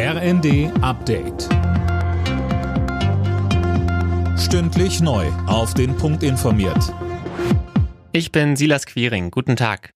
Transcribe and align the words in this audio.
RND 0.00 0.70
Update. 0.80 1.48
Stündlich 4.38 5.00
neu. 5.00 5.26
Auf 5.48 5.74
den 5.74 5.96
Punkt 5.96 6.22
informiert. 6.22 6.94
Ich 8.12 8.30
bin 8.30 8.54
Silas 8.54 8.86
Quiring. 8.86 9.32
Guten 9.32 9.56
Tag. 9.56 9.90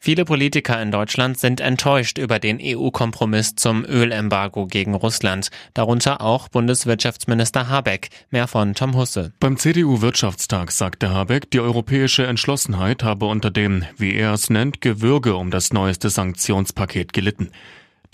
Viele 0.00 0.24
Politiker 0.24 0.82
in 0.82 0.90
Deutschland 0.90 1.38
sind 1.38 1.60
enttäuscht 1.60 2.18
über 2.18 2.40
den 2.40 2.58
EU-Kompromiss 2.60 3.54
zum 3.54 3.84
Ölembargo 3.84 4.66
gegen 4.66 4.96
Russland, 4.96 5.50
darunter 5.74 6.20
auch 6.20 6.48
Bundeswirtschaftsminister 6.48 7.68
Habeck. 7.68 8.08
Mehr 8.30 8.48
von 8.48 8.74
Tom 8.74 8.96
Husse. 8.96 9.32
Beim 9.38 9.56
CDU-Wirtschaftstag 9.56 10.72
sagte 10.72 11.10
Habeck, 11.10 11.52
die 11.52 11.60
europäische 11.60 12.26
Entschlossenheit 12.26 13.04
habe 13.04 13.26
unter 13.26 13.52
dem, 13.52 13.84
wie 13.96 14.16
er 14.16 14.32
es 14.32 14.50
nennt, 14.50 14.80
Gewürge 14.80 15.36
um 15.36 15.52
das 15.52 15.72
neueste 15.72 16.10
Sanktionspaket 16.10 17.12
gelitten. 17.12 17.52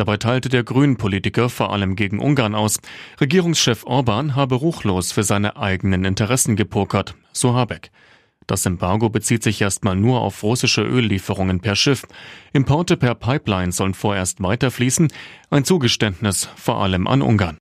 Dabei 0.00 0.16
teilte 0.16 0.48
der 0.48 0.64
Grünen-Politiker 0.64 1.50
vor 1.50 1.74
allem 1.74 1.94
gegen 1.94 2.20
Ungarn 2.20 2.54
aus. 2.54 2.78
Regierungschef 3.20 3.84
Orban 3.84 4.34
habe 4.34 4.54
ruchlos 4.54 5.12
für 5.12 5.24
seine 5.24 5.58
eigenen 5.58 6.06
Interessen 6.06 6.56
gepokert, 6.56 7.16
so 7.34 7.52
Habeck. 7.52 7.90
Das 8.46 8.64
Embargo 8.64 9.10
bezieht 9.10 9.42
sich 9.42 9.60
erstmal 9.60 9.96
nur 9.96 10.22
auf 10.22 10.42
russische 10.42 10.80
Öllieferungen 10.80 11.60
per 11.60 11.76
Schiff. 11.76 12.06
Importe 12.54 12.96
per 12.96 13.14
Pipeline 13.14 13.72
sollen 13.72 13.92
vorerst 13.92 14.42
weiterfließen. 14.42 15.08
Ein 15.50 15.66
Zugeständnis 15.66 16.48
vor 16.56 16.82
allem 16.82 17.06
an 17.06 17.20
Ungarn. 17.20 17.58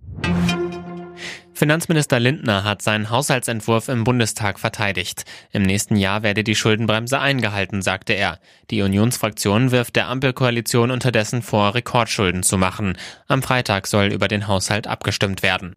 Finanzminister 1.60 2.22
Lindner 2.22 2.64
hat 2.64 2.82
seinen 2.82 3.10
Haushaltsentwurf 3.10 3.90
im 3.90 4.06
Bundestag 4.06 4.62
verteidigt. 4.62 5.26
Im 5.52 5.64
nächsten 5.64 5.98
Jahr 5.98 6.24
werde 6.24 6.46
die 6.46 6.56
Schuldenbremse 6.56 7.20
eingehalten, 7.20 7.82
sagte 7.82 8.14
er. 8.14 8.40
Die 8.72 8.82
Unionsfraktion 8.82 9.72
wirft 9.72 9.98
der 9.98 10.08
Ampelkoalition 10.08 10.90
unterdessen 10.90 11.42
vor, 11.42 11.76
Rekordschulden 11.76 12.44
zu 12.44 12.58
machen. 12.58 12.98
Am 13.28 13.44
Freitag 13.44 13.88
soll 13.88 14.06
über 14.06 14.30
den 14.30 14.48
Haushalt 14.48 14.88
abgestimmt 14.88 15.44
werden. 15.44 15.76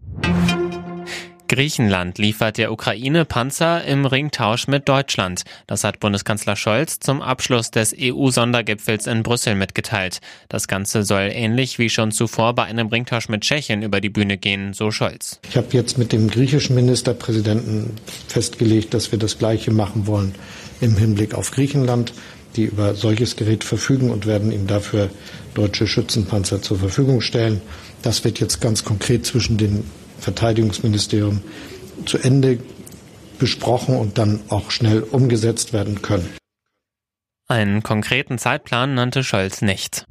Griechenland 1.52 2.16
liefert 2.16 2.56
der 2.56 2.72
Ukraine 2.72 3.26
Panzer 3.26 3.84
im 3.84 4.06
Ringtausch 4.06 4.68
mit 4.68 4.88
Deutschland. 4.88 5.42
Das 5.66 5.84
hat 5.84 6.00
Bundeskanzler 6.00 6.56
Scholz 6.56 6.98
zum 6.98 7.20
Abschluss 7.20 7.70
des 7.70 7.94
EU-Sondergipfels 7.94 9.06
in 9.06 9.22
Brüssel 9.22 9.54
mitgeteilt. 9.54 10.20
Das 10.48 10.66
Ganze 10.66 11.02
soll 11.02 11.28
ähnlich 11.30 11.78
wie 11.78 11.90
schon 11.90 12.10
zuvor 12.10 12.54
bei 12.54 12.64
einem 12.64 12.86
Ringtausch 12.86 13.28
mit 13.28 13.42
Tschechien 13.42 13.82
über 13.82 14.00
die 14.00 14.08
Bühne 14.08 14.38
gehen, 14.38 14.72
so 14.72 14.90
Scholz. 14.90 15.40
Ich 15.46 15.58
habe 15.58 15.66
jetzt 15.72 15.98
mit 15.98 16.12
dem 16.12 16.30
griechischen 16.30 16.74
Ministerpräsidenten 16.74 17.98
festgelegt, 18.28 18.94
dass 18.94 19.12
wir 19.12 19.18
das 19.18 19.36
Gleiche 19.36 19.72
machen 19.72 20.06
wollen 20.06 20.34
im 20.80 20.96
Hinblick 20.96 21.34
auf 21.34 21.50
Griechenland 21.50 22.14
die 22.56 22.64
über 22.64 22.94
solches 22.94 23.36
Gerät 23.36 23.64
verfügen 23.64 24.10
und 24.10 24.26
werden 24.26 24.52
ihm 24.52 24.66
dafür 24.66 25.08
deutsche 25.54 25.86
Schützenpanzer 25.86 26.60
zur 26.60 26.78
Verfügung 26.78 27.22
stellen. 27.22 27.62
Das 28.02 28.24
wird 28.24 28.40
jetzt 28.40 28.60
ganz 28.60 28.84
konkret 28.84 29.24
zwischen 29.24 29.56
den 29.56 29.84
Verteidigungsministerium 30.22 31.42
zu 32.06 32.18
Ende 32.18 32.58
besprochen 33.38 33.96
und 33.96 34.18
dann 34.18 34.40
auch 34.48 34.70
schnell 34.70 35.02
umgesetzt 35.02 35.72
werden 35.72 36.00
können. 36.00 36.28
Einen 37.48 37.82
konkreten 37.82 38.38
Zeitplan 38.38 38.94
nannte 38.94 39.24
Scholz 39.24 39.62
nicht. 39.62 40.06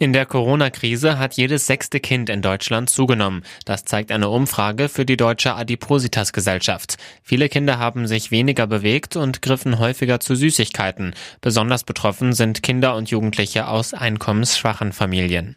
In 0.00 0.12
der 0.12 0.26
Corona-Krise 0.26 1.18
hat 1.18 1.34
jedes 1.34 1.66
sechste 1.66 1.98
Kind 1.98 2.30
in 2.30 2.40
Deutschland 2.40 2.88
zugenommen. 2.88 3.42
Das 3.64 3.84
zeigt 3.84 4.12
eine 4.12 4.28
Umfrage 4.28 4.88
für 4.88 5.04
die 5.04 5.16
Deutsche 5.16 5.56
Adipositas-Gesellschaft. 5.56 6.98
Viele 7.24 7.48
Kinder 7.48 7.78
haben 7.78 8.06
sich 8.06 8.30
weniger 8.30 8.68
bewegt 8.68 9.16
und 9.16 9.42
griffen 9.42 9.80
häufiger 9.80 10.20
zu 10.20 10.36
Süßigkeiten. 10.36 11.14
Besonders 11.40 11.82
betroffen 11.82 12.32
sind 12.32 12.62
Kinder 12.62 12.94
und 12.94 13.10
Jugendliche 13.10 13.66
aus 13.66 13.92
einkommensschwachen 13.92 14.92
Familien. 14.92 15.56